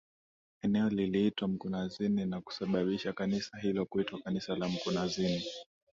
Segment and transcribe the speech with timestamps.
[0.61, 5.43] Eneo liliitwa Mkunazini na kusabibisha kanisa hilo kuitwa kanisa la mkunazini